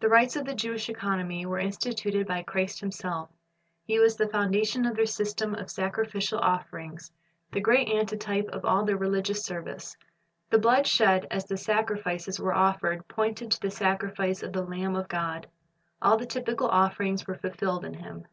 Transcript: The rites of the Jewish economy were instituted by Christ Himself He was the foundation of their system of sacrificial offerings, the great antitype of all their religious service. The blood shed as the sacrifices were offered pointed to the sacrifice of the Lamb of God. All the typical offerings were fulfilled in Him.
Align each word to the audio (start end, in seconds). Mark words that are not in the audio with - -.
The 0.00 0.08
rites 0.08 0.34
of 0.34 0.46
the 0.46 0.54
Jewish 0.56 0.88
economy 0.88 1.46
were 1.46 1.60
instituted 1.60 2.26
by 2.26 2.42
Christ 2.42 2.80
Himself 2.80 3.30
He 3.84 4.00
was 4.00 4.16
the 4.16 4.26
foundation 4.26 4.84
of 4.84 4.96
their 4.96 5.06
system 5.06 5.54
of 5.54 5.70
sacrificial 5.70 6.40
offerings, 6.40 7.12
the 7.52 7.60
great 7.60 7.88
antitype 7.88 8.48
of 8.48 8.64
all 8.64 8.84
their 8.84 8.96
religious 8.96 9.44
service. 9.44 9.96
The 10.50 10.58
blood 10.58 10.88
shed 10.88 11.28
as 11.30 11.44
the 11.44 11.56
sacrifices 11.56 12.40
were 12.40 12.52
offered 12.52 13.06
pointed 13.06 13.52
to 13.52 13.60
the 13.60 13.70
sacrifice 13.70 14.42
of 14.42 14.52
the 14.52 14.64
Lamb 14.64 14.96
of 14.96 15.06
God. 15.06 15.46
All 16.02 16.16
the 16.16 16.26
typical 16.26 16.66
offerings 16.66 17.24
were 17.28 17.38
fulfilled 17.38 17.84
in 17.84 17.94
Him. 17.94 18.26